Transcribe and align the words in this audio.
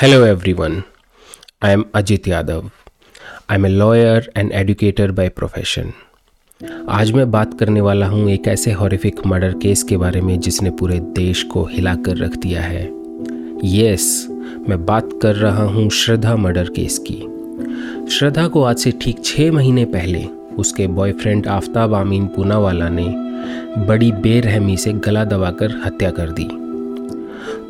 Hello, 0.00 0.24
everyone. 0.24 0.84
I 1.60 1.72
am 1.72 1.84
Ajit 1.92 2.24
Yadav. 2.24 2.70
I 3.50 3.56
am 3.56 3.66
a 3.66 3.68
lawyer 3.68 4.22
and 4.34 4.50
educator 4.50 5.08
by 5.12 5.26
profession. 5.30 5.92
आज 6.90 7.10
मैं 7.12 7.30
बात 7.30 7.58
करने 7.60 7.80
वाला 7.80 8.06
हूँ 8.06 8.30
एक 8.30 8.48
ऐसे 8.48 8.72
हॉरिफिक 8.72 9.20
मर्डर 9.26 9.52
केस 9.62 9.82
के 9.88 9.96
बारे 9.96 10.20
में 10.20 10.38
जिसने 10.40 10.70
पूरे 10.80 10.98
देश 11.18 11.42
को 11.52 11.64
हिलाकर 11.72 12.16
रख 12.16 12.36
दिया 12.36 12.62
है 12.62 12.82
यस 13.64 14.06
मैं 14.68 14.84
बात 14.86 15.10
कर 15.22 15.34
रहा 15.36 15.64
हूँ 15.74 15.88
श्रद्धा 15.98 16.34
मर्डर 16.36 16.68
केस 16.76 16.98
की 17.10 17.18
श्रद्धा 18.18 18.46
को 18.48 18.62
आज 18.62 18.78
से 18.78 18.92
ठीक 19.02 19.24
छः 19.24 19.52
महीने 19.52 19.84
पहले 19.96 20.24
उसके 20.58 20.86
बॉयफ्रेंड 21.00 21.46
आफ्ताब 21.58 21.94
आमीन 21.94 22.26
पूनावाला 22.36 22.88
ने 22.92 23.08
बड़ी 23.86 24.10
बेरहमी 24.22 24.76
से 24.76 24.92
गला 25.06 25.24
दबाकर 25.24 25.80
हत्या 25.84 26.10
कर 26.10 26.30
दी 26.40 26.48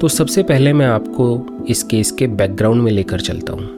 तो 0.00 0.08
सबसे 0.08 0.42
पहले 0.42 0.72
मैं 0.72 0.86
आपको 0.86 1.46
इस 1.68 1.82
केस 1.82 2.10
के 2.10 2.26
बैकग्राउंड 2.26 2.82
में 2.82 2.92
लेकर 2.92 3.20
चलता 3.20 3.52
हूँ। 3.52 3.70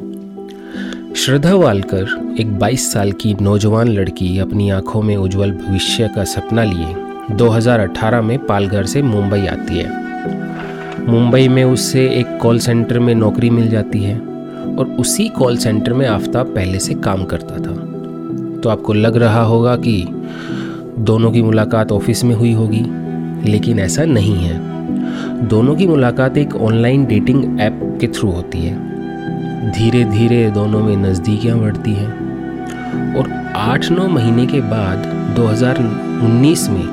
श्रद्धा 1.17 1.55
वालकर 1.55 2.37
एक 2.41 2.59
22 2.59 2.93
साल 2.93 3.13
की 3.13 3.35
नौजवान 3.41 3.89
लड़की 3.89 4.39
अपनी 4.39 4.71
आँखों 4.71 5.03
में 5.03 5.17
उज्जवल 5.17 5.53
भविष्य 5.53 6.11
का 6.17 6.25
सपना 6.25 6.65
लिए 6.65 6.95
2018 7.37 8.23
में 8.23 8.47
पालघर 8.47 8.87
से 8.87 9.03
मुंबई 9.03 9.47
आती 9.47 9.79
है। 9.79 10.03
मुंबई 11.07 11.49
में 11.49 11.65
उससे 11.65 12.09
एक 12.09 12.39
कॉल 12.43 12.59
सेंटर 12.59 12.99
में 12.99 13.15
नौकरी 13.15 13.51
मिल 13.51 13.69
जाती 13.69 14.03
है 14.03 14.21
और 14.79 14.97
उसी 15.01 15.29
कॉल 15.29 15.57
सेंटर 15.57 15.93
में 15.93 16.07
आफ्ताब 16.07 16.47
पहले 16.47 16.79
से 16.79 16.95
काम 16.95 17.25
करता 17.25 17.55
था। 17.55 17.75
तो 18.61 18.69
आपको 18.69 18.93
लग 18.93 19.17
रहा 19.17 19.43
होगा 19.43 19.77
कि 19.77 20.07
दोनों 20.99 21.33
की 21.33 21.43
मुलाकात 21.43 21.93
ऑफ़िस 21.93 22.25
में 22.25 22.35
हुई 22.35 22.53
होगी, 22.53 22.85
लेकिन 23.51 23.79
ऐसा 23.79 24.05
नहीं 24.05 24.37
है। 24.37 24.72
दोनों 25.43 25.77
की 25.77 25.87
मुलाकात 25.87 26.39
एक 26.39 26.57
ऑनलाइन 26.57 27.07
डेटिंग 27.07 27.61
ऐप 27.61 27.99
के 28.01 28.07
थ्रू 28.07 28.31
होती 28.31 28.61
है। 28.61 28.75
धीरे 29.73 30.05
धीरे 30.05 30.51
दोनों 30.51 30.81
में 30.81 30.97
नज़दीकियाँ 30.97 31.59
बढ़ती 31.59 31.93
हैं। 31.93 32.11
और 33.15 33.53
आठ 33.57 33.91
नौ 33.91 34.09
महीने 34.09 34.47
के 34.47 34.61
बाद 34.61 34.99
2019 35.37 36.69
में 36.71 36.85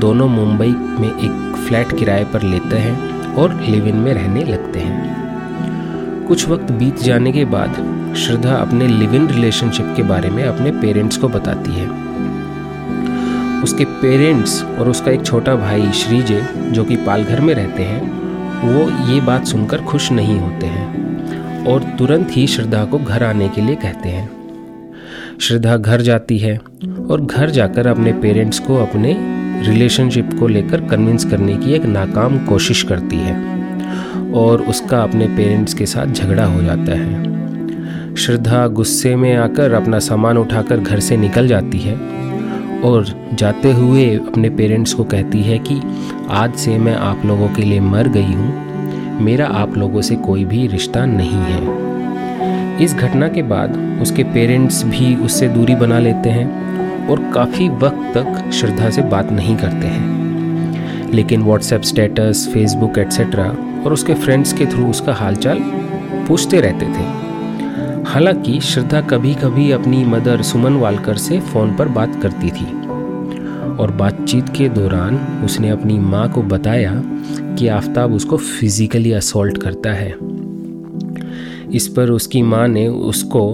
दोनों 0.00 0.28
मुंबई 0.28 0.68
में 0.70 1.08
एक 1.08 1.56
फ्लैट 1.56 1.98
किराए 1.98 2.24
पर 2.24 2.42
लेते 2.42 2.76
हैं 2.76 3.34
और 3.34 3.60
लिव 3.68 3.88
इन 3.88 3.96
में 3.96 4.14
रहने 4.14 4.44
लगते 4.44 4.78
हैं। 4.78 5.22
कुछ 6.28 6.48
वक्त 6.48 6.72
बीत 6.72 7.02
जाने 7.02 7.32
के 7.32 7.44
बाद 7.44 7.70
श्रद्धा 8.16 8.54
अपने 8.54 8.86
लिव 8.86 9.14
इन 9.14 9.28
रिलेशनशिप 9.28 9.94
के 9.96 10.02
बारे 10.02 10.30
में 10.30 10.44
अपने 10.44 10.70
पेरेंट्स 10.70 11.16
को 11.16 11.28
बताती 11.28 11.72
है। 11.72 12.11
उसके 13.62 13.84
पेरेंट्स 13.84 14.64
और 14.64 14.88
उसका 14.88 15.10
एक 15.10 15.24
छोटा 15.26 15.54
भाई 15.54 15.92
श्रीजय, 15.92 16.48
जो 16.56 16.84
कि 16.84 16.96
पालघर 16.96 17.40
में 17.40 17.54
रहते 17.54 17.82
हैं, 17.82 18.22
वो 18.62 19.12
ये 19.12 19.20
बात 19.20 19.46
सुनकर 19.46 19.80
खुश 19.82 20.12
नहीं 20.12 20.38
होते 20.40 20.66
हैं 20.66 21.66
और 21.66 21.82
तुरंत 21.82 22.28
ही 22.30 22.46
श्रद्धा 22.46 22.84
को 22.84 22.98
घर 22.98 23.24
आने 23.24 23.48
के 23.48 23.60
लिए 23.60 23.74
कहते 23.74 24.08
हैं। 24.08 24.30
श्रद्धा 25.40 25.76
घर 25.76 26.00
जाती 26.00 26.38
है 26.38 26.56
और 27.10 27.20
घर 27.24 27.50
जाकर 27.50 27.86
अपने 27.86 28.12
पेरेंट्स 28.12 28.58
को 28.58 28.76
अपने 28.76 29.16
रिलेशनशिप 29.68 30.30
को 30.40 30.48
लेकर 30.48 30.80
कन्विंस 30.80 31.24
करने 31.24 31.56
की 31.56 31.72
एक 31.72 31.84
नाकाम 31.84 32.46
कोशिश 32.46 32.82
करती 32.82 33.16
है 33.16 33.34
और 34.32 34.62
उसका 34.62 35.02
अपने 35.02 35.26
पेरेंट्स 35.26 35.74
के 35.74 35.86
साथ 35.86 36.06
झगड़ा 36.06 36.44
हो 36.44 36.62
जाता 36.62 36.92
है। 36.92 38.14
श्रद्धा 38.14 38.66
गुस्से 38.66 39.16
में 39.16 39.36
आकर 39.36 39.72
अपना 39.72 39.98
सामान 39.98 40.38
उठाकर 40.38 40.76
घर 40.76 41.00
से 41.00 41.16
निकल 41.16 41.48
जाती 41.48 41.78
है 41.78 42.21
और 42.84 43.30
जाते 43.34 43.72
हुए 43.72 44.16
अपने 44.16 44.50
पेरेंट्स 44.50 44.94
को 44.94 45.04
कहती 45.04 45.42
है 45.42 45.58
कि 45.58 45.80
आज 46.30 46.54
से 46.54 46.78
मैं 46.78 46.94
आप 46.94 47.22
लोगों 47.26 47.48
के 47.48 47.62
लिए 47.62 47.80
मर 47.80 48.08
गई 48.08 48.32
हूँ। 48.32 49.20
मेरा 49.20 49.46
आप 49.46 49.76
लोगों 49.76 50.02
से 50.02 50.16
कोई 50.16 50.44
भी 50.44 50.66
रिश्ता 50.66 51.06
नहीं 51.06 51.42
है। 51.42 52.82
इस 52.84 52.94
घटना 52.94 53.28
के 53.28 53.42
बाद 53.42 53.98
उसके 54.02 54.24
पेरेंट्स 54.24 54.84
भी 54.84 55.16
उससे 55.16 55.48
दूरी 55.48 55.74
बना 55.74 55.98
लेते 55.98 56.28
हैं 56.28 57.08
और 57.08 57.32
काफ़ी 57.34 57.68
वक्त 57.68 58.18
तक 58.18 58.50
श्रद्धा 58.52 58.90
से 58.90 59.02
बात 59.02 59.32
नहीं 59.32 59.56
करते 59.56 59.86
हैं। 59.86 61.10
लेकिन 61.12 61.42
व्हाट्सएप 61.42 61.82
स्टेटस 61.82 62.50
फेसबुक 62.54 62.98
एट्सेट्रा 62.98 63.56
और 63.86 63.92
उसके 63.92 64.14
फ्रेंड्स 64.14 64.52
के 64.52 64.66
थ्रू 64.66 64.86
उसका 64.86 65.14
हालचाल 65.14 65.58
पूछते 66.28 66.60
रहते 66.60 66.86
थे। 66.86 67.21
हालाँकि 68.12 68.58
श्रद्धा 68.60 69.00
कभी 69.00 69.32
कभी 69.34 69.70
अपनी 69.72 70.04
मदर 70.04 70.42
सुमन 70.42 70.72
वालकर 70.72 71.16
से 71.16 71.38
फ़ोन 71.40 71.74
पर 71.76 71.88
बात 71.88 72.20
करती 72.22 72.50
थी। 72.50 72.64
और 73.76 73.90
बातचीत 73.90 74.48
के 74.48 74.68
दौरान 74.68 75.16
उसने 75.44 75.68
अपनी 75.68 75.98
माँ 75.98 76.28
को 76.32 76.42
बताया 76.42 76.92
कि 77.58 77.68
आफ्ताब 77.68 78.14
उसको 78.14 78.36
फिज़िकली 78.36 79.12
असॉल्ट 79.12 79.58
करता 79.58 79.92
है। 79.92 80.10
इस 81.76 81.88
पर 81.88 82.10
उसकी 82.10 82.42
माँ 82.42 82.66
ने 82.68 82.86
उसको 82.88 83.44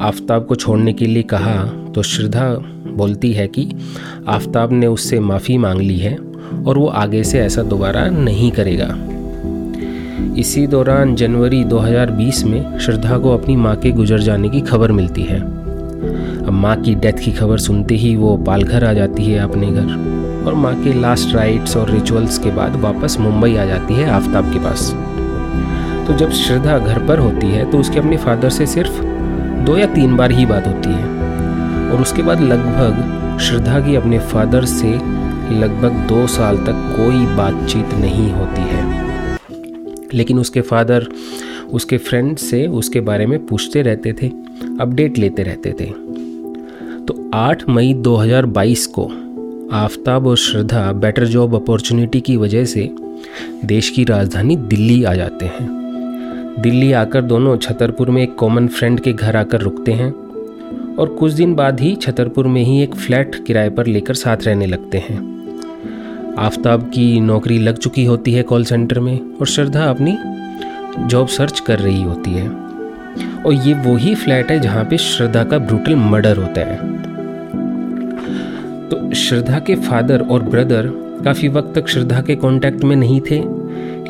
आफ्ताब 0.00 0.46
को 0.46 0.54
छोड़ने 0.54 0.92
के 0.92 1.06
लिए 1.06 1.22
कहा 1.22 1.64
तो 1.94 2.02
श्रद्धा 2.02 2.50
बोलती 2.88 3.32
है 3.32 3.46
कि 3.48 3.70
आफ्ताब 4.28 4.72
ने 4.72 4.86
उससे 4.86 5.20
माफ़ी 5.20 5.58
मांग 5.58 5.80
ली 5.80 5.98
है 5.98 6.16
और 6.66 6.78
वो 6.78 6.86
आगे 6.86 7.22
से 7.24 7.40
ऐसा 7.40 7.62
दोबारा 7.62 8.06
नहीं 8.10 8.50
करेगा। 8.50 8.94
इसी 10.38 10.66
दौरान 10.66 11.14
जनवरी 11.14 11.64
2020 11.64 12.42
में 12.44 12.78
श्रद्धा 12.78 13.18
को 13.18 13.30
अपनी 13.38 13.56
माँ 13.56 13.76
के 13.76 13.90
गुजर 13.90 14.18
जाने 14.18 14.48
की 14.48 14.60
खबर 14.60 14.92
मिलती 14.92 15.22
है। 15.22 15.40
अब 15.40 16.50
माँ 16.50 16.82
की 16.82 16.94
डेथ 16.94 17.12
की 17.12 17.32
खबर 17.32 17.58
सुनते 17.58 17.94
ही 17.94 18.16
वो 18.16 18.36
पालघर 18.36 18.84
आ 18.84 18.92
जाती 18.92 19.24
है 19.24 19.38
अपने 19.38 19.70
घर 19.70 20.44
और 20.46 20.54
माँ 20.54 20.74
के 20.84 20.92
लास्ट 21.00 21.34
राइट्स 21.34 21.76
और 21.76 21.90
रिचुअल्स 21.90 22.38
के 22.38 22.50
बाद 22.50 22.76
वापस 22.76 23.16
मुंबई 23.20 23.56
आ 23.56 23.64
जाती 23.64 23.94
है 23.94 24.08
आफ्ताब 24.10 24.52
के 24.52 24.58
पास। 24.58 24.90
तो 26.06 26.16
जब 26.16 26.30
श्रद्धा 26.30 26.78
घर 26.78 26.98
पर 26.98 27.18
होती 27.18 27.46
है 27.46 27.70
तो 27.70 27.78
उसके 27.78 27.98
अपने 27.98 28.16
फादर 28.16 28.50
से 28.50 28.66
सिर्फ़ 28.66 29.02
दो 29.64 29.76
या 29.76 29.86
तीन 29.86 30.16
बार 30.16 30.30
ही 30.30 30.46
बात 30.46 30.66
होती 30.66 30.90
है। 30.90 31.90
और 31.90 32.00
उसके 32.00 32.22
बाद 32.22 32.40
लगभग 32.40 33.38
श्रद्धा 33.40 33.80
की 33.80 33.94
अपने 33.94 34.18
फादर 34.18 34.64
से 34.64 34.94
लगभग 35.60 36.08
दो 36.08 36.26
साल 36.26 36.56
तक 36.56 36.94
कोई 36.96 37.26
बातचीत 37.26 37.94
नहीं 37.94 38.32
होती 38.32 38.62
है। 38.62 39.07
लेकिन 40.14 40.38
उसके 40.38 40.60
फादर, 40.60 41.06
उसके 41.72 41.98
फ्रेंड 41.98 42.36
से 42.36 42.66
उसके 42.66 43.00
बारे 43.00 43.26
में 43.26 43.46
पूछते 43.46 43.82
रहते 43.82 44.12
थे 44.12 44.28
अपडेट 44.80 45.18
लेते 45.18 45.42
रहते 45.42 45.72
थे। 45.80 45.86
तो 47.06 47.30
8 47.34 47.68
मई 47.68 47.94
2022 47.94 48.86
को 48.86 49.12
आफ्ताब 49.72 50.26
और 50.26 50.36
श्रद्धा 50.36 50.92
बेटर 50.92 51.24
जॉब 51.24 51.54
अपॉर्चुनिटी 51.54 52.20
की 52.20 52.36
वजह 52.36 52.64
से 52.64 52.94
देश 53.64 53.90
की 53.90 54.04
राजधानी 54.04 54.56
दिल्ली 54.56 55.04
आ 55.04 55.14
जाते 55.14 55.46
हैं। 55.46 55.78
दिल्ली 56.60 56.92
आकर 56.92 57.22
दोनों 57.22 57.56
छतरपुर 57.56 58.10
में 58.10 58.22
एक 58.22 58.34
कॉमन 58.34 58.68
फ्रेंड 58.68 59.00
के 59.00 59.12
घर 59.12 59.36
आकर 59.36 59.60
रुकते 59.60 59.92
हैं 59.92 60.12
और 60.96 61.08
कुछ 61.08 61.32
दिन 61.32 61.54
बाद 61.54 61.80
ही 61.80 61.96
छतरपुर 61.96 62.46
में 62.46 62.64
ही 62.64 62.82
एक 62.82 62.94
फ्लैट 62.94 63.44
किराए 63.44 63.70
पर 63.70 63.86
लेकर 63.86 64.14
साथ 64.14 64.36
रहने 64.42 64.66
लगते 64.66 64.98
हैं। 64.98 65.37
आफ्ताब 66.38 66.82
की 66.82 67.20
नौकरी 67.20 67.58
लग 67.58 67.78
चुकी 67.78 68.04
होती 68.04 68.32
है 68.32 68.42
कॉल 68.42 68.64
सेंटर 68.64 69.00
में 69.00 69.18
और 69.40 69.46
श्रद्धा 69.46 69.84
अपनी 69.84 70.16
जॉब 71.08 71.28
सर्च 71.28 71.60
कर 71.60 71.78
रही 71.78 72.02
होती 72.02 72.30
है। 72.30 72.48
और 73.46 73.52
ये 73.52 73.74
वही 73.74 74.14
फ्लैट 74.14 74.50
है 74.50 74.60
जहाँ 74.60 74.84
पे 74.84 74.98
श्रद्धा 74.98 75.44
का 75.44 75.58
ब्रूटल 75.58 75.96
मर्डर 75.96 76.36
होता 76.36 76.60
है। 76.60 76.76
तो 78.88 79.14
श्रद्धा 79.14 79.58
के 79.58 79.74
फादर 79.74 80.20
और 80.20 80.42
ब्रदर 80.42 80.90
काफ़ी 81.24 81.48
वक्त 81.48 81.78
तक 81.78 81.88
श्रद्धा 81.88 82.20
के 82.20 82.36
कांटेक्ट 82.36 82.84
में 82.84 82.96
नहीं 82.96 83.20
थे, 83.20 83.42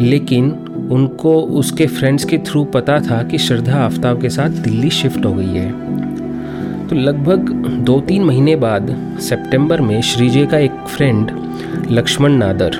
लेकिन 0.04 0.50
उनको 0.92 1.40
उसके 1.42 1.86
फ्रेंड्स 1.86 2.24
के 2.24 2.38
थ्रू 2.38 2.64
पता 2.64 3.00
था 3.00 3.22
कि 3.22 3.38
श्रद्धा 3.38 3.78
आफ्ताब 3.78 4.20
के 4.20 4.28
साथ 4.28 4.48
दिल्ली 4.48 4.90
शिफ्ट 4.90 5.24
हो 5.26 5.32
गई 5.32 5.54
है। 5.54 5.70
तो 6.88 6.96
लगभग 6.96 7.50
दो 7.84 8.00
तीन 8.00 8.24
महीने 8.24 8.56
बाद 8.56 8.96
सितंबर 9.20 9.80
में 9.80 10.00
श्रीजय 10.02 10.46
का 10.46 10.58
एक 10.58 10.86
फ्रेंड 10.88 11.30
लक्ष्मण 11.90 12.32
नादर 12.32 12.74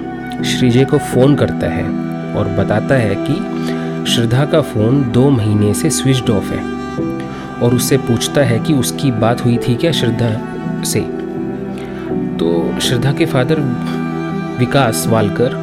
श्रीजय 0.45 0.85
को 0.85 0.99
फ़ोन 0.99 1.35
करता 1.37 1.67
है 1.67 1.85
और 2.37 2.49
बताता 2.49 2.95
है 2.95 3.15
कि 3.19 4.07
श्रद्धा 4.11 4.45
का 4.45 4.61
फ़ोन 4.63 5.03
दो 5.13 5.31
महीने 5.31 5.73
से 5.75 5.91
स्विच 5.91 6.31
ऑफ़ 6.31 6.53
है 6.53 6.59
और 7.63 7.75
उससे 7.75 7.99
पूछता 7.99 8.41
है 8.41 8.59
कि 8.59 8.75
उसकी 8.75 9.11
बात 9.11 9.45
हुई 9.45 9.57
थी 9.59 9.75
क्या 9.75 9.93
श्रद्धा 9.93 10.83
से। 10.83 11.01
तो 12.39 12.81
श्रद्धा 12.81 13.13
के 13.13 13.27
फादर 13.27 13.61
विकास 14.59 15.07
वालकर 15.07 15.57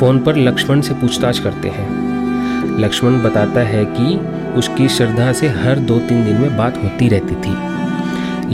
फ़ोन 0.00 0.18
पर 0.18 0.36
लक्ष्मण 0.36 0.80
से 0.80 0.94
पूछताछ 0.94 1.38
करते 1.38 1.68
हैं। 1.68 2.78
लक्ष्मण 2.78 3.22
बताता 3.22 3.60
है 3.60 3.84
कि 3.88 4.16
उसकी 4.58 4.88
श्रद्धा 4.88 5.32
से 5.32 5.48
हर 5.48 5.78
दो 5.80 5.98
तीन 5.98 6.24
दिन 6.24 6.40
में 6.40 6.56
बात 6.56 6.76
होती 6.76 7.08
रहती 7.08 7.34
थी, 7.36 7.56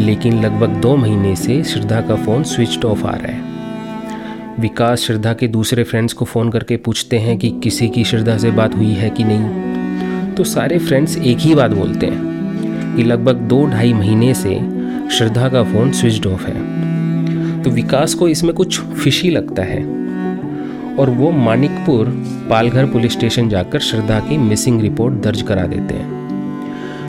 लेकिन 0.03 0.41
लगभग 0.41 0.81
दो 0.81 0.97
महीने 0.97 1.37
से 1.37 1.63
श्रद्धा 1.65 2.01
का 2.01 2.17
फ़ोन 2.17 2.43
स्विच 2.45 2.85
ऑफ़ 2.85 3.07
आ 3.07 3.15
रहा 3.15 3.33
है। 3.33 3.48
विकास 4.61 5.01
श्रद्धा 5.01 5.33
के 5.33 5.49
दूसरे 5.49 5.85
फ्रेंड्स 5.85 6.13
को 6.13 6.25
फ़ोन 6.25 6.51
करके 6.51 6.77
पूछते 6.77 7.19
हैं 7.19 7.39
कि 7.39 7.51
किसी 7.51 7.89
की 7.89 8.05
श्रद्धा 8.05 8.39
से 8.39 8.51
बात 8.51 8.77
हुई 8.77 8.93
है 8.93 9.11
कि 9.11 9.25
नहीं। 9.25 10.35
तो 10.35 10.45
सारे 10.45 10.79
फ्रेंड्स 10.79 11.19
एक 11.19 11.39
ही 11.39 11.55
बात 11.55 11.71
बोलते 11.71 12.07
हैं 12.07 12.97
कि 12.97 13.03
लगभग 13.03 13.35
दो 13.35 13.67
ढाई 13.67 13.93
महीने 13.93 14.35
से 14.35 14.55
श्रद्धा 15.11 15.49
का 15.49 15.63
फ़ोन 15.63 15.93
स्विच 15.93 16.27
ऑफ़ 16.27 16.47
है। 16.47 17.63
तो 17.63 17.71
विकास 17.71 18.15
को 18.15 18.29
इसमें 18.29 18.55
कुछ 18.55 18.81
फिशी 18.81 19.31
लगता 19.31 19.63
है। 19.63 19.85
और 20.97 21.11
वो 21.11 21.31
मानिकपुर 21.31 22.07
पालघर 22.51 22.87
पुलिस 22.87 23.13
स्टेशन 23.13 23.49
जाकर 23.49 23.79
श्रद्धा 23.79 24.21
की 24.21 24.39
मिसिंग 24.39 24.81
रिपोर्ट 24.81 25.15
दर्ज 25.15 25.43
करा 25.43 25.67
देते 25.67 25.95
हैं। 25.95 26.19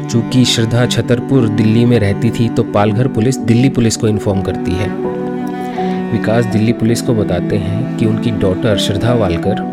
चूँकि 0.10 0.46
श्रद्धा 0.46 0.86
छतरपुर 0.86 1.48
दिल्ली 1.48 1.86
में 1.86 2.00
रहती 2.00 2.30
थी 2.30 2.50
तो 2.50 2.64
पालघर 2.64 3.08
पुलिस 3.08 3.38
दिल्ली 3.38 3.70
पुलिस 3.70 3.98
को 3.98 4.08
इन्फॉर्म 4.08 4.42
करती 4.42 4.72
है। 4.72 5.20
विकास 6.12 6.46
दिल्ली 6.46 6.74
पुलिस 6.74 7.02
को 7.02 7.14
बताते 7.14 7.58
हैं 7.58 7.98
कि 7.98 8.06
उनकी 8.06 8.32
डॉटर 8.32 8.78
श्रद्धा 8.78 9.14
वालकर 9.14 9.70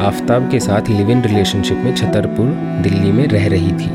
आफ्ताब 0.00 0.50
के 0.50 0.60
साथ 0.60 0.88
लिव 0.90 1.10
इन 1.10 1.22
रिलेशनशिप 1.22 1.76
में 1.76 1.94
छतरपुर, 1.94 2.46
दिल्ली 2.82 3.12
में 3.12 3.26
रह 3.26 3.48
रही 3.48 3.72
थी। 3.72 3.90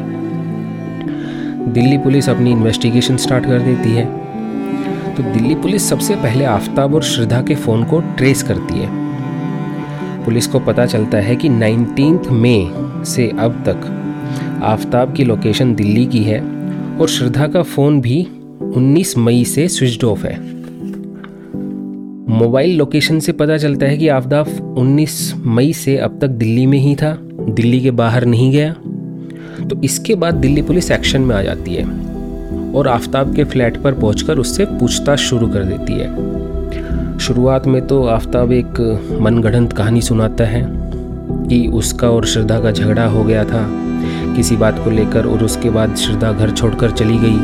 दिल्ली 1.71 1.97
पुलिस 1.97 2.29
अपनी 2.29 2.51
इन्वेस्टिगेशन 2.51 3.17
स्टार्ट 3.17 3.45
कर 3.45 3.59
देती 3.59 3.91
है। 3.91 4.05
तो 5.15 5.23
दिल्ली 5.23 5.55
पुलिस 5.55 5.89
सबसे 5.89 6.15
पहले 6.15 6.45
आफ्ताब 6.45 6.95
और 6.95 7.03
श्रद्धा 7.03 7.41
के 7.41 7.55
फ़ोन 7.55 7.83
को 7.83 7.99
ट्रेस 7.99 8.43
करती 8.43 8.79
है। 8.79 8.89
पुलिस 10.25 10.47
को 10.47 10.59
पता 10.59 10.85
चलता 10.85 11.17
है 11.17 11.35
कि 11.35 11.49
नाइनटीन 11.49 12.19
मई 12.31 12.71
से 13.05 13.31
अब 13.39 13.51
तक 13.51 14.01
आफ्ताब 14.63 15.13
की 15.13 15.23
लोकेशन 15.23 15.75
दिल्ली 15.75 16.05
की 16.05 16.23
है 16.23 16.41
और 16.99 17.07
श्रद्धा 17.07 17.47
का 17.47 17.63
फ़ोन 17.63 18.01
भी 18.01 18.27
19 18.75 19.17
मई 19.17 19.43
से 19.43 19.67
स्विच 19.67 20.03
ऑफ़ 20.03 20.27
है। 20.27 20.54
मोबाइल 22.29 22.77
लोकेशन 22.77 23.19
से 23.19 23.31
पता 23.31 23.57
चलता 23.57 23.85
है 23.85 23.97
कि 23.97 24.07
आफ्ताब 24.07 24.75
19 24.77 25.33
मई 25.37 25.73
से 25.73 25.97
अब 25.97 26.19
तक 26.21 26.27
दिल्ली 26.27 26.65
में 26.65 26.77
ही 26.77 26.95
था। 26.95 27.17
दिल्ली 27.49 27.81
के 27.81 27.91
बाहर 27.91 28.25
नहीं 28.25 28.51
गया। 28.51 28.73
तो 29.67 29.81
इसके 29.83 30.15
बाद 30.15 30.33
दिल्ली 30.33 30.61
पुलिस 30.61 30.91
एक्शन 30.91 31.21
में 31.21 31.35
आ 31.35 31.41
जाती 31.41 31.75
है 31.75 31.83
और 32.73 32.87
आफ्ताब 32.87 33.35
के 33.35 33.43
फ्लैट 33.43 33.77
पर 33.77 33.93
पहुंचकर 33.93 34.37
उससे 34.37 34.65
पूछताछ 34.65 35.19
शुरू 35.19 35.47
कर 35.47 35.63
देती 35.63 35.93
है। 35.93 37.19
शुरुआत 37.19 37.67
में 37.67 37.87
तो 37.87 38.05
आफ्ताब 38.05 38.51
एक 38.51 38.99
मनगढ़ंत 39.21 39.73
कहानी 39.73 40.01
सुनाता 40.01 40.43
है 40.43 40.67
कि 41.47 41.67
उसका 41.67 42.09
और 42.09 42.25
श्रद्धा 42.25 42.59
का 42.59 42.71
झगड़ा 42.71 43.05
हो 43.05 43.23
गया 43.23 43.45
था। 43.45 43.84
किसी 44.35 44.55
बात 44.55 44.79
को 44.83 44.89
लेकर 44.89 45.25
और 45.25 45.43
उसके 45.43 45.69
बाद 45.69 45.95
श्रद्धा 45.95 46.31
घर 46.31 46.51
छोड़कर 46.51 46.91
चली 46.91 47.17
गई। 47.17 47.37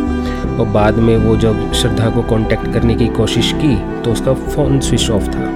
और 0.52 0.68
बाद 0.68 0.96
में 0.96 1.18
वो 1.18 1.38
जब 1.38 1.74
श्रद्धा 1.74 2.10
को 2.10 2.22
कांटेक्ट 2.22 2.74
करने 2.74 2.96
की 2.96 3.08
कोशिश 3.08 3.52
की 3.56 4.02
तो 4.02 4.12
उसका 4.12 4.34
फ़ोन 4.34 4.80
स्विच 4.80 5.10
ऑफ़ 5.10 5.24
था। 5.24 5.50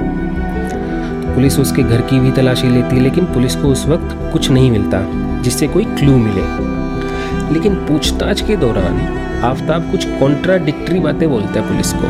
पुलिस 1.35 1.59
उसके 1.59 1.83
घर 1.83 2.01
की 2.01 2.19
भी 2.19 2.31
तलाशी 2.31 2.67
लेती, 2.67 2.99
लेकिन 2.99 3.25
पुलिस 3.25 3.55
को 3.55 3.67
उस 3.67 3.85
वक्त 3.85 4.31
कुछ 4.33 4.51
नहीं 4.51 4.71
मिलता, 4.71 5.01
जिससे 5.41 5.67
कोई 5.67 5.83
क्लू 5.83 6.17
मिले। 6.17 7.53
लेकिन 7.53 7.75
पूछताछ 7.75 8.41
के 8.41 8.55
दौरान 8.55 8.99
आफ्ताब 9.43 9.81
कुछ 9.81 10.05
कॉन्ट्राडिक्टरी 10.05 10.99
बातें 10.99 11.29
बोलता 11.29 11.61
है 11.61 11.67
पुलिस 11.67 11.93
को, 11.93 12.07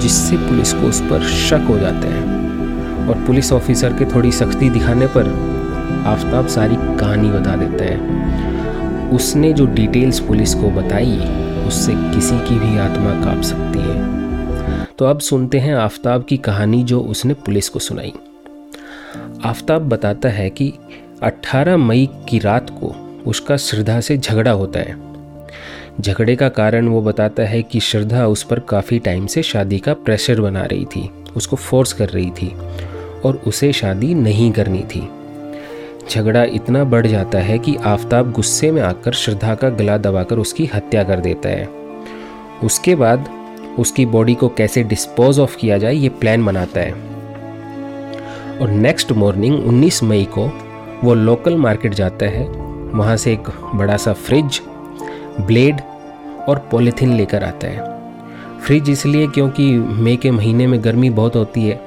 जिससे 0.00 0.36
पुलिस 0.36 0.72
को 0.72 0.86
उस 0.86 1.00
पर 1.00 1.22
शक 1.22 1.66
हो 1.68 1.78
जाता 1.78 2.08
है। 2.08 2.22
और 3.08 3.24
पुलिस 3.26 3.52
ऑफिसर 3.52 3.92
के 3.92 4.04
थोड़ी 4.04 4.32
सख्ती 4.32 4.70
दिखाने 4.70 5.06
पर 5.06 5.51
आफ्ताब 6.06 6.46
सारी 6.46 6.76
कहानी 6.76 7.28
बता 7.28 7.56
देता 7.56 7.84
है। 7.84 8.22
उसने 9.08 9.52
जो 9.52 9.66
डिटेल्स 9.66 10.20
पुलिस 10.20 10.54
को 10.54 10.70
बताई, 10.70 11.16
उससे 11.68 11.92
किसी 11.94 12.38
की 12.38 12.58
भी 12.58 12.78
आत्मा 12.78 13.24
काँप 13.24 13.42
सकती 13.42 13.78
है। 13.78 14.22
तो 14.98 15.04
अब 15.04 15.20
सुनते 15.20 15.58
हैं 15.58 15.74
आफ्ताब 15.74 16.24
की 16.24 16.36
कहानी 16.36 16.84
जो 16.84 17.00
उसने 17.00 17.34
पुलिस 17.34 17.68
को 17.68 17.78
सुनाई। 17.78 18.12
आफ्ताब 19.44 19.88
बताता 19.88 20.28
है 20.28 20.50
कि 20.50 20.72
18 21.22 21.76
मई 21.76 22.08
की 22.28 22.38
रात 22.38 22.70
को 22.70 23.18
उसका 23.26 23.56
श्रद्धा 23.56 24.00
से 24.00 24.18
झगड़ा 24.18 24.50
होता 24.50 24.80
है। 24.80 24.96
झगड़े 26.00 26.36
का 26.36 26.48
कारण 26.48 26.88
वो 26.88 27.02
बताता 27.02 27.42
है 27.42 27.62
कि 27.62 27.80
श्रद्धा 27.80 28.26
उस 28.26 28.42
पर 28.42 28.58
काफ़ी 28.58 28.98
टाइम 28.98 29.26
से 29.26 29.42
शादी 29.42 29.78
का 29.78 29.94
प्रेशर 29.94 30.40
बना 30.40 30.62
रही 30.62 30.84
थी, 30.84 31.10
उसको 31.36 31.56
फोर्स 31.56 31.92
कर 31.92 32.08
रही 32.08 32.30
थी 32.30 32.54
और 33.24 33.42
उसे 33.46 33.72
शादी 33.72 34.14
नहीं 34.14 34.52
करनी 34.52 34.82
थी। 34.82 35.08
झगड़ा 36.10 36.44
इतना 36.44 36.84
बढ़ 36.84 37.06
जाता 37.06 37.38
है 37.38 37.58
कि 37.58 37.76
आफ्ताब 37.76 38.32
गुस्से 38.32 38.70
में 38.70 38.82
आकर 38.82 39.12
श्रद्धा 39.12 39.54
का 39.54 39.68
गला 39.68 39.98
दबाकर 39.98 40.38
उसकी 40.38 40.70
हत्या 40.74 41.04
कर 41.04 41.20
देता 41.20 41.48
है। 41.48 41.68
उसके 42.64 42.94
बाद 42.94 43.28
उसकी 43.78 44.06
बॉडी 44.06 44.34
को 44.34 44.48
कैसे 44.48 44.82
डिस्पोज 44.82 45.38
ऑफ़ 45.38 45.56
किया 45.56 45.78
जाए, 45.78 45.94
ये 45.94 46.08
प्लान 46.08 46.44
बनाता 46.44 46.80
है। 46.80 46.92
और 48.58 48.70
नेक्स्ट 48.70 49.12
मॉर्निंग 49.12 49.66
19 49.66 50.02
मई 50.02 50.28
को 50.38 50.50
वो 51.04 51.14
लोकल 51.14 51.56
मार्केट 51.56 51.94
जाता 51.94 52.26
है। 52.26 52.46
वहाँ 52.92 53.16
से 53.16 53.32
एक 53.32 53.44
बड़ा 53.74 53.96
सा 53.96 54.12
फ्रिज 54.12 54.60
ब्लेड 55.40 55.80
और 56.48 56.68
पॉलीथीन 56.70 57.12
लेकर 57.12 57.44
आता 57.44 57.66
है। 57.66 57.92
फ्रिज 58.60 58.90
इसलिए 58.90 59.26
क्योंकि 59.26 59.72
मई 59.78 60.16
के 60.16 60.30
महीने 60.30 60.66
में 60.66 60.84
गर्मी 60.84 61.10
बहुत 61.10 61.36
होती 61.36 61.62
है 61.68 61.80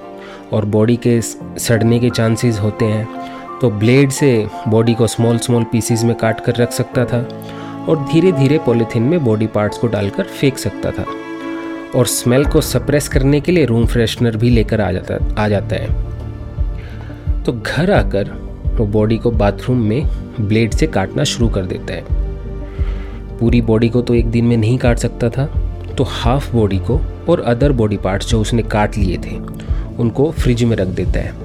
और 0.53 0.65
बॉडी 0.65 0.95
के 0.95 1.21
सड़ने 1.59 1.99
के 1.99 2.09
चांसेस 2.09 2.59
होते 2.59 2.85
हैं। 2.85 3.34
तो 3.65 3.69
ब्लेड 3.71 4.09
से 4.09 4.27
बॉडी 4.67 4.93
को 4.93 5.05
स्मॉल 5.07 5.37
स्मॉल 5.37 5.63
पीसीज 5.63 6.03
में 6.03 6.13
काट 6.15 6.39
कर 6.39 6.55
रख 6.55 6.71
सकता 6.71 7.05
था 7.05 7.17
और 7.89 8.05
धीरे 8.11 8.31
धीरे 8.31 8.57
पॉलीथीन 8.57 9.03
में 9.03 9.23
बॉडी 9.25 9.47
पार्ट्स 9.47 9.77
को 9.77 9.87
डालकर 9.87 10.23
फेंक 10.23 10.57
सकता 10.57 10.91
था। 10.91 11.05
और 11.95 12.05
स्मेल 12.05 12.45
को 12.45 12.61
सप्रेस 12.61 13.07
करने 13.07 13.39
के 13.41 13.51
लिए 13.51 13.65
रूम 13.65 13.85
फ्रेशनर 13.85 14.37
भी 14.37 14.49
लेकर 14.49 14.81
आ 14.81 14.91
जाता 14.91 15.17
आ 15.37 15.47
जाता 15.47 15.75
है। 15.75 17.43
तो 17.43 17.53
घर 17.53 17.91
आकर 17.91 18.29
वो 18.77 18.85
बॉडी 18.87 19.17
को 19.17 19.31
बाथरूम 19.31 19.81
में 19.83 20.03
ब्लेड 20.41 20.73
से 20.73 20.87
काटना 20.87 21.23
शुरू 21.23 21.47
कर 21.49 21.65
देता 21.65 21.93
है। 21.93 23.37
पूरी 23.39 23.61
बॉडी 23.61 23.89
को 23.89 24.01
तो 24.01 24.13
एक 24.13 24.29
दिन 24.31 24.45
में 24.45 24.57
नहीं 24.57 24.77
काट 24.77 24.97
सकता 24.97 25.29
था 25.29 25.45
तो 25.97 26.03
हाफ़ 26.03 26.51
बॉडी 26.53 26.79
को 26.81 26.99
और 27.29 27.41
अदर 27.45 27.71
बॉडी 27.71 27.97
पार्ट्स 27.97 28.27
जो 28.27 28.41
उसने 28.41 28.63
काट 28.63 28.97
लिए 28.97 29.17
थे, 29.17 29.35
उनको 29.97 30.31
फ्रिज 30.31 30.63
में 30.63 30.77
रख 30.77 30.87
देता 30.87 31.19
है। 31.19 31.44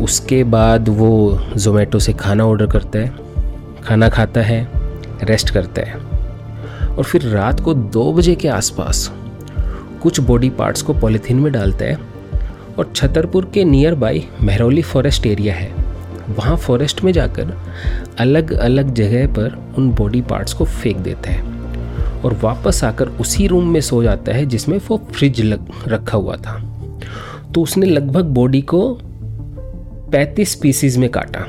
उसके 0.00 0.44
बाद 0.44 0.88
वो 0.88 1.40
जोमेटो 1.56 1.98
से 1.98 2.12
खाना 2.12 2.44
ऑर्डर 2.44 2.66
करता 2.66 2.98
है, 2.98 3.12
खाना 3.84 4.08
खाता 4.08 4.40
है 4.40 4.68
रेस्ट 5.24 5.50
करता 5.50 5.82
है। 5.82 5.94
और 6.86 7.04
फिर 7.04 7.22
रात 7.22 7.60
को 7.60 7.74
दो 7.74 8.12
बजे 8.12 8.34
के 8.34 8.48
आसपास 8.48 9.12
कुछ 10.02 10.20
बॉडी 10.20 10.50
पार्ट्स 10.50 10.82
को 10.82 10.94
पॉलीथीन 10.94 11.36
में 11.36 11.52
डालता 11.52 11.84
है 11.84 11.98
और 12.78 12.92
छतरपुर 12.96 13.50
के 13.54 13.64
near 13.64 13.94
by 13.94 14.28
Mehrauli 14.42 14.82
forest 14.82 15.26
area 15.26 15.54
है। 15.54 15.70
वहाँ 16.38 16.56
फॉरेस्ट 16.56 17.04
में 17.04 17.12
जाकर 17.12 17.56
अलग 18.18 18.52
अलग 18.52 18.94
जगह 18.94 19.26
पर 19.26 19.74
उन 19.78 19.90
बॉडी 19.90 20.20
पार्ट्स 20.20 20.52
को 20.52 20.64
फेंक 20.64 20.96
देता 20.96 21.30
है 21.30 21.42
और 22.24 22.38
वापस 22.42 22.84
आकर 22.84 23.08
उसी 23.08 23.46
रूम 23.46 23.68
में 23.68 23.80
सो 23.80 24.02
जाता 24.02 24.32
है 24.32 24.46
जिसमें 24.46 24.80
वो 24.88 25.02
फ्रिज 25.12 25.40
लग, 25.40 25.66
रखा 25.88 26.18
हुआ 26.18 26.36
था। 26.36 26.58
तो 27.54 27.62
उसने 27.62 27.86
लगभग 27.86 28.24
बॉडी 28.24 28.60
को 28.60 28.98
35 30.12 30.54
पीसीज 30.54 30.96
में 30.96 31.08
काटा। 31.10 31.46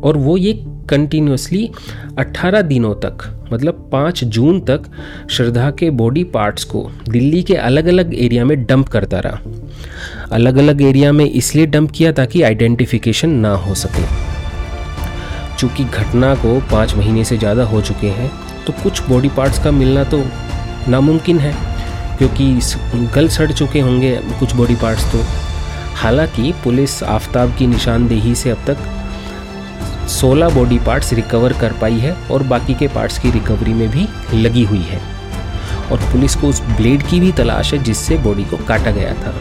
और 0.00 0.16
वो 0.16 0.36
ये 0.36 0.52
कंटिन्यूसली 0.90 1.68
18 2.18 2.62
दिनों 2.62 2.94
तक 3.04 3.22
मतलब 3.52 3.88
5 3.92 4.22
जून 4.26 4.60
तक 4.60 4.82
श्रद्धा 5.30 5.70
के 5.70 5.90
बॉडी 5.92 6.24
पार्ट्स 6.26 6.64
को 6.64 6.82
दिल्ली 7.08 7.42
के 7.42 7.54
अलग 7.56 7.86
अलग 7.86 8.14
एरिया 8.14 8.44
में 8.44 8.64
डंप 8.64 8.88
करता 8.88 9.20
रहा। 9.20 9.40
अलग 10.32 10.56
अलग 10.56 10.82
एरिया 10.82 11.12
में 11.12 11.24
इसलिए 11.24 11.66
डंप 11.66 11.90
किया 11.90 12.12
ताकि 12.12 12.42
आइडेंटिफिकेशन 12.42 13.30
ना 13.36 13.54
हो 13.56 13.74
सके। 13.76 14.02
चूँकि 15.56 15.84
घटना 15.84 16.34
को 16.34 16.58
पाँच 16.72 16.94
महीने 16.94 17.24
से 17.24 17.36
ज़्यादा 17.38 17.64
हो 17.64 17.80
चुके 17.82 18.08
हैं 18.10 18.30
तो 18.66 18.72
कुछ 18.82 19.02
बॉडी 19.08 19.28
पार्ट्स 19.28 19.62
का 19.64 19.70
मिलना 19.70 20.04
तो 20.04 20.22
नामुमकिन 20.88 21.38
है, 21.38 21.54
क्योंकि 22.18 22.52
गल 23.14 23.28
सड़ 23.28 23.50
चुके 23.52 23.80
होंगे 23.80 24.14
कुछ 24.38 24.54
बॉडी 24.56 24.74
पार्ट्स 24.74 25.12
तो। 25.12 25.22
हालाँकि 25.94 26.52
पुलिस 26.64 27.02
आफ्ताब 27.02 27.54
की 27.56 27.66
निशानदेही 27.66 28.34
से 28.34 28.50
अब 28.50 28.64
तक 28.66 28.78
16 30.10 30.54
बॉडी 30.54 30.78
पार्ट्स 30.78 31.12
रिकवर 31.12 31.52
कर 31.52 31.72
पाई 31.72 31.98
है 31.98 32.12
और 32.30 32.42
बाकी 32.42 32.74
के 32.74 32.88
पार्ट्स 32.88 33.18
की 33.18 33.30
रिकवरी 33.30 33.72
में 33.72 33.88
भी 33.90 34.06
लगी 34.34 34.64
हुई 34.64 34.82
है। 34.82 35.00
और 35.92 35.98
पुलिस 36.12 36.34
को 36.34 36.46
उस 36.46 36.60
ब्लेड 36.76 37.02
की 37.02 37.20
भी 37.20 37.32
तलाश 37.32 37.72
है 37.74 37.82
जिससे 37.82 38.16
बॉडी 38.18 38.44
को 38.44 38.56
काटा 38.56 38.90
गया 38.90 39.14
था। 39.14 39.32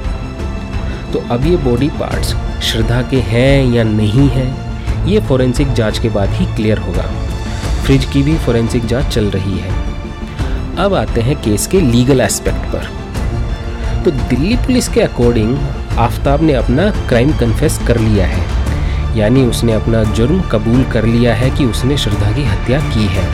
तो 1.13 1.19
अब 1.31 1.45
ये 1.45 1.57
बॉडी 1.57 1.89
पार्ट्स 1.89 2.36
श्रद्धा 2.63 3.01
के 3.01 3.19
हैं 3.22 3.74
या 3.74 3.83
नहीं 3.83 4.29
हैं, 4.29 5.05
ये 5.05 5.19
फोरेंसिक 5.19 5.74
जाँच 5.74 6.00
के 6.00 6.10
बाद 6.10 6.29
ही 6.29 6.45
क्लियर 6.55 6.77
होगा। 6.77 7.03
फ्रिज 7.83 8.05
की 8.05 8.24
भी 8.24 8.38
फोरेंसिक 8.38 8.86
जाँच 8.86 9.13
चल 9.13 9.25
रही 9.25 9.57
है। 9.57 9.72
अब 10.75 10.93
आते 10.93 11.22
हैं 11.22 11.36
केस 11.41 11.67
के 11.67 11.79
लीगल 11.81 12.22
एस्पेक्ट 12.22 12.72
पर। 12.74 12.91
तो 14.05 14.12
दिल्ली 14.12 14.55
पुलिस 14.57 14.88
के 14.88 15.01
अकॉर्डिंग 15.01 15.57
आफ्ताब 16.00 16.41
ने 16.41 16.53
अपना 16.53 16.89
क्राइम 16.91 17.31
कन्फेस 17.38 17.79
कर 17.88 18.00
लिया 18.00 18.25
है। 18.27 19.17
यानी 19.17 19.45
उसने 19.45 19.73
अपना 19.73 20.03
जुर्म 20.03 20.41
कबूल 20.41 20.83
कर 20.83 21.05
लिया 21.05 21.35
है 21.35 21.57
कि 21.57 21.65
उसने 21.65 21.97
श्रद्धा 21.97 22.31
की 22.35 22.43
हत्या 22.43 22.79
की 22.79 23.05
है। 23.05 23.27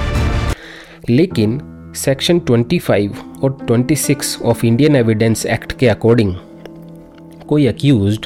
लेकिन 1.09 1.61
सेक्शन 1.95 2.39
25 2.39 3.09
और 3.43 3.57
26 3.69 4.41
ऑफ़ 4.41 4.65
इंडियन 4.65 4.95
एविडेंस 4.95 5.45
एक्ट 5.45 5.71
के 5.71 5.87
अकॉर्डिंग 5.87 6.35
कोई 7.47 7.67
अक्यूज्ड 7.67 8.25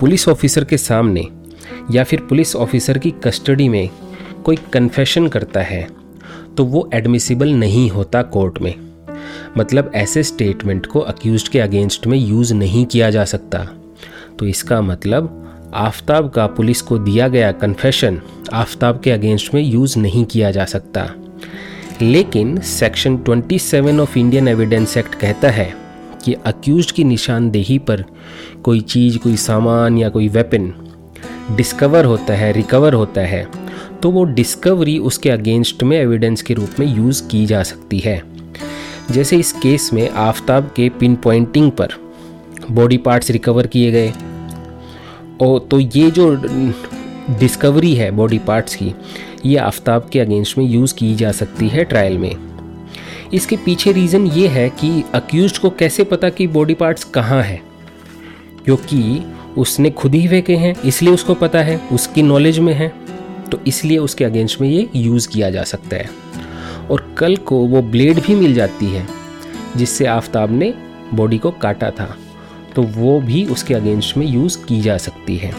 पुलिस 0.00 0.28
ऑफिसर 0.28 0.64
के 0.64 0.76
सामने 0.76 1.26
या 1.90 2.04
फिर 2.04 2.20
पुलिस 2.20 2.56
ऑफिसर 2.56 2.98
की 2.98 3.10
कस्टडी 3.10 3.68
में 3.68 3.88
कोई 4.44 4.56
कन्फेशन 4.72 5.28
करता 5.28 5.60
है 5.60 5.88
तो 6.56 6.64
वो 6.64 6.90
एडमिसिबल 6.94 7.48
नहीं 7.48 7.90
होता 7.90 8.22
कोर्ट 8.22 8.58
में। 8.62 8.87
मतलब 9.58 9.90
ऐसे 9.94 10.22
स्टेटमेंट 10.22 10.86
को 10.86 11.00
अक्यूज 11.00 11.48
के 11.48 11.60
अगेंस्ट 11.60 12.06
में 12.06 12.18
यूज़ 12.18 12.54
नहीं 12.54 12.84
किया 12.86 13.10
जा 13.10 13.24
सकता। 13.24 13.58
तो 14.38 14.46
इसका 14.46 14.80
मतलब 14.82 15.44
आफ्ताब 15.74 16.30
का 16.30 16.46
पुलिस 16.46 16.82
को 16.82 16.98
दिया 16.98 17.28
गया 17.28 17.52
कन्फेशन 17.52 18.20
आफ्ताब 18.52 19.00
के 19.00 19.10
अगेंस्ट 19.10 19.54
में 19.54 19.62
यूज़ 19.62 19.98
नहीं 19.98 20.24
किया 20.24 20.50
जा 20.50 20.64
सकता। 20.64 21.10
लेकिन 22.02 22.58
section 22.60 23.16
27 23.18 24.00
of 24.00 24.18
Indian 24.18 24.48
evidence 24.48 24.96
act 24.96 25.14
कहता 25.14 25.50
है 25.50 25.72
कि 26.24 26.34
अक्यूज 26.46 26.90
की 26.92 27.04
निशानदेही 27.04 27.78
पर 27.78 28.04
कोई 28.62 28.80
चीज़, 28.80 29.18
कोई 29.18 29.36
सामान 29.36 29.98
या 29.98 30.08
कोई 30.08 30.28
वेपन 30.28 30.72
डिस्कवर 31.56 32.04
होता 32.04 32.34
है 32.34 32.52
रिकवर 32.52 32.92
होता 32.92 33.20
है 33.20 33.46
तो 34.02 34.10
वो 34.10 34.24
डिस्कवरी 34.24 34.98
उसके 34.98 35.30
अगेंस्ट 35.30 35.82
में 35.82 35.96
एविडेंस 35.98 36.42
के 36.42 36.54
रूप 36.54 36.80
में 36.80 36.86
यूज़ 36.96 37.22
की 37.28 37.44
जा 37.46 37.62
सकती 37.62 37.98
है। 37.98 38.22
जैसे 39.10 39.36
इस 39.36 39.52
केस 39.52 39.90
में 39.92 40.08
आफ्ताब 40.10 40.70
के 40.76 40.88
पिन 40.88 41.14
पॉइंटिंग 41.16 41.70
पर 41.72 41.94
बॉडी 42.70 42.96
पार्ट्स 42.96 43.30
रिकवर 43.30 43.66
किए 43.66 43.90
गए। 43.90 44.12
और 45.42 45.66
तो 45.70 45.78
ये 45.80 46.10
जो 46.10 46.34
डिस्कवरी 47.30 47.94
है 47.94 48.10
बॉडी 48.10 48.38
पार्ट्स 48.38 48.74
की, 48.74 48.94
ये 49.46 49.56
आफ्ताब 49.56 50.08
के 50.12 50.20
अगेंस्ट 50.20 50.58
में 50.58 50.64
यूज़ 50.64 50.94
की 50.94 51.14
जा 51.14 51.32
सकती 51.32 51.68
है 51.68 51.84
ट्रायल 51.84 52.18
में। 52.18 52.34
इसके 53.32 53.56
पीछे 53.56 53.92
रीज़न 53.92 54.26
ये 54.26 54.48
है 54.48 54.68
कि 54.70 55.02
अक्यूज 55.14 55.58
को 55.58 55.70
कैसे 55.70 56.04
पता 56.04 56.28
कि 56.28 56.46
बॉडी 56.46 56.74
पार्ट्स 56.74 57.04
कहाँ 57.04 57.42
हैं? 57.42 57.60
क्योंकि 58.64 59.22
उसने 59.56 59.90
खुद 59.90 60.14
ही 60.14 60.28
फेंके 60.28 60.56
हैं, 60.56 60.74
इसलिए 60.84 61.14
उसको 61.14 61.34
पता 61.34 61.58
है, 61.58 61.80
उसकी 61.92 62.22
नॉलेज 62.22 62.58
में 62.58 62.72
है 62.74 62.92
तो 63.50 63.60
इसलिए 63.66 63.98
उसके 63.98 64.24
अगेंस्ट 64.24 64.60
में 64.60 64.68
ये 64.68 64.88
यूज़ 64.94 65.28
किया 65.28 65.50
जा 65.50 65.62
सकता 65.64 65.96
है। 65.96 66.08
और 66.90 67.14
कल 67.18 67.36
को 67.36 67.56
वो 67.56 67.82
ब्लेड 67.82 68.20
भी 68.20 68.34
मिल 68.34 68.54
जाती 68.54 68.86
है, 68.86 69.06
जिससे 69.76 70.06
आफ्ताब 70.06 70.50
ने 70.50 70.74
बॉडी 71.14 71.38
को 71.38 71.50
काटा 71.50 71.90
था। 71.90 72.16
तो 72.76 72.82
वो 72.82 73.20
भी 73.20 73.44
उसके 73.44 73.74
अगेंस्ट 73.74 74.16
में 74.16 74.26
यूज़ 74.26 74.64
की 74.64 74.80
जा 74.80 74.98
सकती 74.98 75.36
है। 75.36 75.52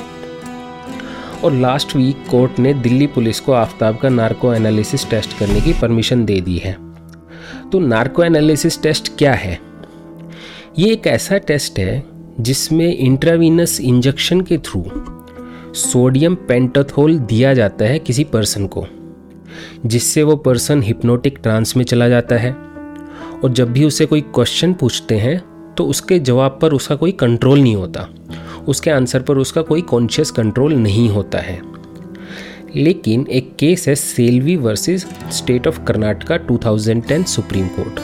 और 1.43 1.53
लास्ट 1.53 1.95
वीक 1.95 2.23
कोर्ट 2.31 2.59
ने 2.59 2.73
दिल्ली 2.73 3.07
पुलिस 3.07 3.39
को 3.39 3.51
आफ्ताब 3.51 3.97
का 3.97 4.09
नार्को 4.09 4.53
एनालिसिस 4.53 5.09
टेस्ट 5.09 5.37
करने 5.37 5.61
की 5.61 5.73
परमिशन 5.73 6.25
दे 6.25 6.41
दी 6.41 6.57
है। 6.57 6.77
तो 7.71 7.79
नार्को 7.79 8.23
एनालिसिस 8.23 8.81
टेस्ट 8.81 9.17
क्या 9.17 9.33
है? 9.33 9.59
ये 10.79 10.91
एक 10.91 11.07
ऐसा 11.07 11.37
टेस्ट 11.37 11.79
है 11.79 12.03
जिसमें 12.39 12.97
इंट्रावीनस 12.97 13.81
इंजेक्शन 13.81 14.41
के 14.41 14.57
थ्रू 14.57 14.91
सोडियम 15.73 16.35
पेंटाथोल 16.35 17.19
दिया 17.19 17.53
जाता 17.53 17.85
है 17.85 17.99
किसी 17.99 18.23
पर्सन 18.23 18.67
को। 18.67 18.85
जिससे 19.85 20.23
वो 20.23 20.35
पर्सन 20.35 20.83
हिप्नोटिक 20.83 21.39
ट्रांस 21.43 21.77
में 21.77 21.85
चला 21.85 22.09
जाता 22.09 22.35
है। 22.35 22.51
और 23.43 23.49
जब 23.49 23.73
भी 23.73 23.85
उसे 23.85 24.05
कोई 24.05 24.21
क्वेश्चन 24.21 24.73
पूछते 24.73 25.15
हैं 25.15 25.49
तो 25.77 25.85
उसके 25.85 26.19
जवाब 26.19 26.59
पर 26.61 26.73
उसका 26.73 26.95
कोई 26.95 27.11
कंट्रोल 27.11 27.59
नहीं 27.59 27.75
होता। 27.75 28.09
उसके 28.67 28.91
आंसर 28.91 29.21
पर 29.21 29.37
उसका 29.37 29.61
कोई 29.61 29.81
कॉन्शियस 29.81 30.31
कंट्रोल 30.31 30.73
नहीं 30.73 31.09
होता 31.09 31.37
है। 31.37 31.61
लेकिन 32.75 33.27
एक 33.31 33.55
केस 33.59 33.87
है 33.87 33.95
Selvi 33.95 34.55
versus 34.55 35.07
state 35.31 35.67
of 35.67 35.83
Karnataka 35.83 36.37
2010 36.37 37.25
supreme 37.25 37.67
court. 37.67 37.99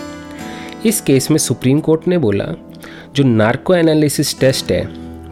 इस 0.86 1.02
केस 1.02 1.32
में 1.32 1.38
सुप्रीम 1.38 1.80
कोर्ट 1.80 2.08
ने 2.08 2.18
बोला, 2.18 2.46
जो 3.16 3.24
नार्को 3.24 3.76
एनालिसिस 3.76 4.40
टेस्ट 4.40 4.72
है, 4.72 4.86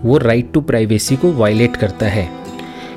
वो 0.03 0.18
राइट 0.18 0.53
टू 0.53 0.62
प्राइवेसी 0.62 1.15
को 1.15 1.32
वायलेट 1.32 1.75
करता 1.75 2.06
है। 2.06 2.42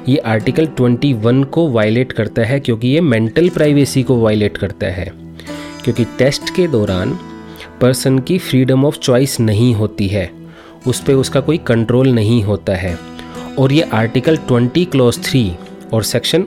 ये 0.08 0.16
आर्टिकल 0.16 0.66
21 0.66 1.44
को 1.44 1.68
वायलेट 1.68 2.12
करता 2.12 2.42
है 2.42 2.60
क्योंकि 2.60 2.88
ये 2.88 3.00
मेंटल 3.00 3.48
प्राइवेसी 3.48 4.02
को 4.02 4.16
वायलेट 4.16 4.56
करता 4.56 4.86
है। 4.86 5.12
क्योंकि 5.84 6.04
टेस्ट 6.04 6.54
के 6.56 6.66
दौरान 6.66 7.18
पर्सन 7.80 8.18
की 8.18 8.38
फ्रीडम 8.38 8.84
ऑफ़ 8.84 8.98
चॉइस 8.98 9.40
नहीं 9.40 9.74
होती 9.74 10.06
है। 10.06 10.30
उस 10.86 11.00
पर 11.00 11.12
उसका 11.12 11.40
कोई 11.40 11.58
कंट्रोल 11.58 12.08
नहीं 12.08 12.44
होता 12.44 12.74
है। 12.74 12.98
और 13.58 13.72
ये 13.72 13.82
आर्टिकल 13.82 14.36
20 14.36 14.84
क्लॉज 14.84 15.18
3 15.18 15.50
और 15.92 16.02
सेक्शन 16.02 16.44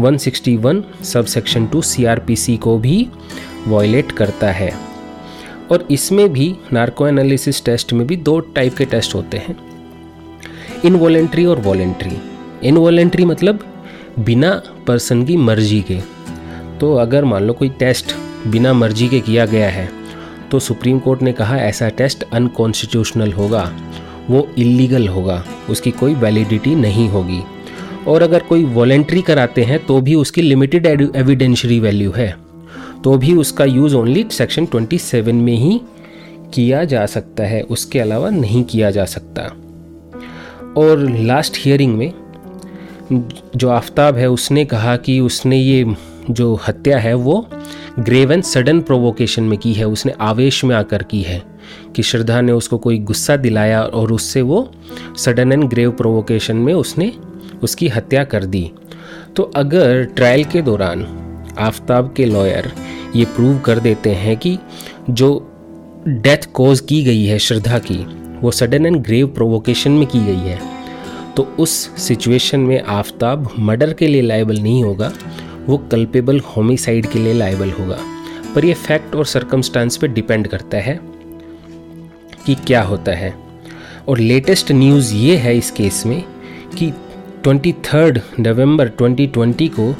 161 0.00 1.04
सब 1.04 1.24
सेक्शन 1.24 1.66
टू 1.66 1.82
सी 1.82 2.56
को 2.56 2.78
भी 2.78 3.08
वॉयलेट 3.68 4.12
करता 4.12 4.52
है। 4.52 4.72
और 5.70 5.88
इसमें 5.90 6.32
भी 6.32 6.56
नार्को 6.72 7.08
एनालिसिस 7.08 7.64
टेस्ट 7.64 7.92
में 7.92 8.06
भी 8.06 8.16
दो 8.16 8.40
टाइप 8.40 8.74
के 8.74 8.84
टेस्ट 8.84 9.14
होते 9.14 9.36
हैं। 9.36 9.56
इनवॉलेंट्री 10.84 11.44
और 11.44 11.60
वॉलेंट्री 11.60 12.31
इनवॉलेंट्री 12.64 13.24
मतलब 13.24 13.64
बिना 14.18 14.50
पर्सन 14.86 15.24
की 15.24 15.36
मर्ज़ी 15.38 15.80
के। 15.82 15.98
तो 16.80 16.94
अगर 16.96 17.24
मान 17.24 17.44
लो 17.44 17.52
कोई 17.52 17.68
टेस्ट 17.78 18.14
बिना 18.46 18.72
मर्ज़ी 18.72 19.08
के 19.08 19.20
किया 19.20 19.46
गया 19.46 19.68
है 19.70 19.88
तो 20.50 20.58
सुप्रीम 20.58 20.98
कोर्ट 20.98 21.22
ने 21.22 21.32
कहा 21.32 21.56
ऐसा 21.58 21.88
टेस्ट 21.88 22.24
अनकॉन्स्टिट्यूशनल 22.32 23.32
होगा, 23.32 23.70
वो 24.30 24.46
इलीगल 24.58 25.08
होगा, 25.08 25.44
उसकी 25.70 25.90
कोई 25.90 26.14
वैलिडिटी 26.14 26.74
नहीं 26.74 27.08
होगी। 27.08 27.42
और 28.08 28.22
अगर 28.22 28.42
कोई 28.42 28.64
वॉलेंट्री 28.64 29.22
कराते 29.22 29.62
हैं 29.62 29.84
तो 29.86 30.00
भी 30.00 30.14
उसकी 30.14 30.42
लिमिटेड 30.42 30.86
एविडेंशरी 31.16 31.78
वैल्यू 31.80 32.10
है 32.10 32.34
तो 33.04 33.16
भी 33.18 33.34
उसका 33.34 33.64
यूज़ 33.64 33.94
ओनली 33.96 34.24
सेक्शन 34.32 34.66
27 34.66 35.32
में 35.34 35.56
ही 35.56 35.80
किया 36.54 36.84
जा 36.84 37.04
सकता 37.06 37.44
है, 37.44 37.62
उसके 37.62 38.00
अलावा 38.00 38.30
नहीं 38.30 38.62
किया 38.64 38.90
जा 38.90 39.04
सकता। 39.04 39.42
और 40.76 41.08
लास्ट 41.10 41.56
हियरिंग 41.58 41.96
में 41.96 42.12
जो 43.56 43.68
आफ्ताब 43.68 44.16
है, 44.16 44.30
उसने 44.30 44.64
कहा 44.64 44.96
कि 44.96 45.20
उसने 45.20 45.58
ये 45.58 45.94
जो 46.30 46.60
हत्या 46.68 46.98
है, 46.98 47.14
वो 47.14 47.48
ग्रेव 47.98 48.32
एंड 48.32 48.42
सडन 48.42 48.80
प्रोवोकेशन 48.80 49.42
में 49.42 49.58
की 49.58 49.72
है। 49.72 49.84
उसने 49.84 50.12
आवेश 50.20 50.64
में 50.64 50.76
आकर 50.76 51.02
की 51.02 51.22
है 51.22 51.42
कि 51.96 52.02
श्रद्धा 52.02 52.40
ने 52.40 52.52
उसको 52.52 52.78
कोई 52.78 52.98
गुस्सा 52.98 53.36
दिलाया 53.36 53.82
और 53.82 54.12
उससे 54.12 54.42
वो 54.42 54.72
सडन 55.16 55.52
एंड 55.52 55.64
ग्रेव 55.64 55.90
प्रोवोकेशन 55.90 56.56
में 56.56 56.74
उसने 56.74 57.12
उसकी 57.62 57.88
हत्या 57.88 58.24
कर 58.24 58.44
दी। 58.44 58.72
तो 59.36 59.42
अगर 59.42 60.04
ट्रायल 60.04 60.44
के 60.44 60.62
दौरान 60.62 61.06
आफ्ताब 61.58 62.14
के 62.16 62.24
लॉयर 62.24 62.72
ये 63.16 63.24
प्रूव 63.24 63.58
कर 63.58 63.78
देते 63.78 64.10
हैं 64.10 64.36
कि 64.36 64.58
जो 65.10 65.48
डेथ 66.08 66.52
कॉज 66.52 66.80
की 66.80 67.02
गई 67.02 67.24
है 67.24 67.38
श्रद्धा 67.38 67.78
की, 67.78 68.06
वो 68.40 68.50
सडन 68.50 68.86
एंड 68.86 68.96
ग्रेव 68.96 69.26
प्रोवोकेशन 69.26 69.90
में 69.90 70.06
की 70.06 70.18
गई 70.18 70.48
है। 70.48 70.71
तो 71.36 71.42
उस 71.58 71.70
सिचुएशन 71.98 72.60
में 72.60 72.82
आफ्ताब 72.82 73.48
मर्डर 73.58 73.92
के 73.92 74.06
लिए 74.06 74.22
लाइबल 74.22 74.58
नहीं 74.58 74.84
होगा, 74.84 75.12
वो 75.66 75.78
कल्पेबल 75.78 76.40
होमिसाइड 76.40 77.06
के 77.06 77.18
लिए 77.18 77.32
लाइबल 77.32 77.70
होगा। 77.70 77.98
पर 78.54 78.64
ये 78.64 78.74
फैक्ट 78.74 79.14
और 79.14 79.26
सरकमस्टांस 79.26 79.96
पे 79.96 80.08
डिपेंड 80.08 80.48
करता 80.48 80.78
है 80.78 80.98
कि 82.46 82.54
क्या 82.54 82.82
होता 82.82 83.12
है। 83.12 83.34
और 84.08 84.18
लेटेस्ट 84.18 84.72
न्यूज़ 84.72 85.14
ये 85.14 85.36
है 85.36 85.56
इस 85.58 85.70
केस 85.70 86.06
में 86.06 86.24
कि 86.78 86.92
ट्वेंटी 87.42 87.72
थर्ड 87.72 88.20
नवंबर 88.40 88.88
2020 88.88 89.68
को 89.68 89.94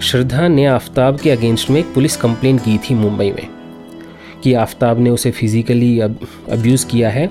श्रद्धा 0.00 0.48
ने 0.48 0.64
आफ्ताब 0.66 1.18
के 1.18 1.30
अगेंस्ट 1.30 1.70
में 1.70 1.80
एक 1.80 1.94
पुलिस 1.94 2.16
कंप्लेन 2.16 2.58
की 2.58 2.78
थी 2.78 2.94
मुंबई 2.94 3.30
में 3.30 3.46
कि 4.44 4.52
आफ्ताब 4.54 4.98
ने 4.98 5.10
उसे 5.10 5.30
फिज़िकली 5.30 6.00
अब 6.00 6.26
अब्यूज़ 6.50 6.86
किया 6.86 7.10
है 7.10 7.30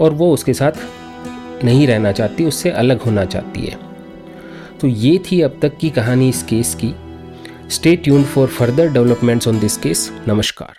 और 0.00 0.10
वो 0.10 0.32
उसके 0.32 0.54
साथ 0.54 0.72
नहीं 1.64 1.86
रहना 1.86 2.12
चाहती, 2.12 2.44
उससे 2.44 2.70
अलग 2.70 3.00
होना 3.00 3.24
चाहती 3.24 3.60
है। 3.60 3.78
तो 4.80 4.86
ये 4.86 5.18
थी 5.18 5.40
अब 5.40 5.58
तक 5.62 5.78
की 5.78 5.90
कहानी 5.90 6.28
इस 6.28 6.42
केस 6.42 6.74
की। 6.74 6.94
Stay 7.70 7.96
tune 7.96 8.24
for 8.24 8.48
further 8.48 8.88
developments 8.88 9.48
on 9.48 9.58
this 9.58 9.76
case 9.76 10.12
नमस्कार। 10.28 10.77